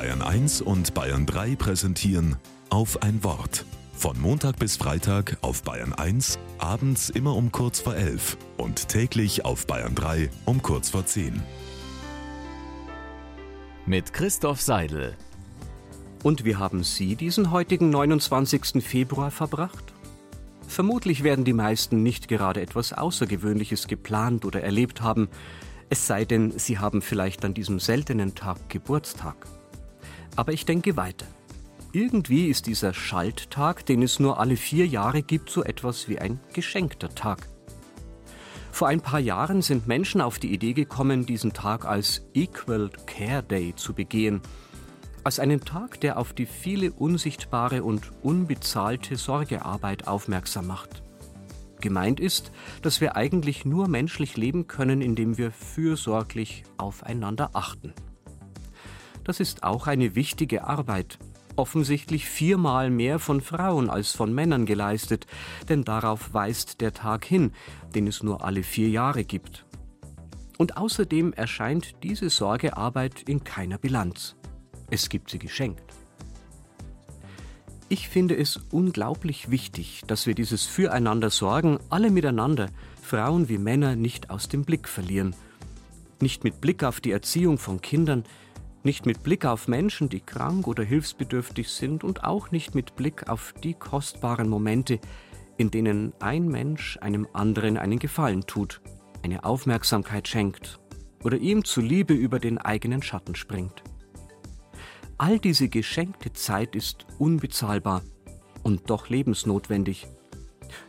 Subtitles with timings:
[0.00, 2.36] Bayern 1 und Bayern 3 präsentieren
[2.70, 3.66] auf ein Wort.
[3.92, 9.44] Von Montag bis Freitag auf Bayern 1, abends immer um kurz vor 11 und täglich
[9.44, 11.42] auf Bayern 3 um kurz vor 10.
[13.84, 15.18] Mit Christoph Seidel.
[16.22, 18.82] Und wie haben Sie diesen heutigen 29.
[18.82, 19.92] Februar verbracht?
[20.66, 25.28] Vermutlich werden die meisten nicht gerade etwas Außergewöhnliches geplant oder erlebt haben,
[25.90, 29.59] es sei denn, Sie haben vielleicht an diesem seltenen Tag Geburtstag.
[30.40, 31.26] Aber ich denke weiter.
[31.92, 36.40] Irgendwie ist dieser Schalttag, den es nur alle vier Jahre gibt, so etwas wie ein
[36.54, 37.46] geschenkter Tag.
[38.72, 43.42] Vor ein paar Jahren sind Menschen auf die Idee gekommen, diesen Tag als Equal Care
[43.42, 44.40] Day zu begehen,
[45.24, 51.02] als einen Tag, der auf die viele unsichtbare und unbezahlte Sorgearbeit aufmerksam macht.
[51.82, 52.50] Gemeint ist,
[52.80, 57.92] dass wir eigentlich nur menschlich leben können, indem wir fürsorglich aufeinander achten.
[59.30, 61.20] Das ist auch eine wichtige Arbeit,
[61.54, 65.28] offensichtlich viermal mehr von Frauen als von Männern geleistet,
[65.68, 67.52] denn darauf weist der Tag hin,
[67.94, 69.66] den es nur alle vier Jahre gibt.
[70.58, 74.34] Und außerdem erscheint diese Sorgearbeit in keiner Bilanz.
[74.90, 75.94] Es gibt sie geschenkt.
[77.88, 82.66] Ich finde es unglaublich wichtig, dass wir dieses Füreinander sorgen, alle miteinander,
[83.00, 85.36] Frauen wie Männer, nicht aus dem Blick verlieren.
[86.20, 88.24] Nicht mit Blick auf die Erziehung von Kindern,
[88.82, 93.28] nicht mit Blick auf Menschen, die krank oder hilfsbedürftig sind und auch nicht mit Blick
[93.28, 94.98] auf die kostbaren Momente,
[95.56, 98.80] in denen ein Mensch einem anderen einen Gefallen tut,
[99.22, 100.80] eine Aufmerksamkeit schenkt
[101.22, 103.82] oder ihm zuliebe über den eigenen Schatten springt.
[105.18, 108.02] All diese geschenkte Zeit ist unbezahlbar
[108.62, 110.06] und doch lebensnotwendig.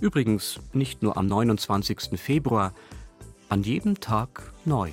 [0.00, 2.18] Übrigens nicht nur am 29.
[2.18, 2.74] Februar,
[3.48, 4.90] an jedem Tag neu.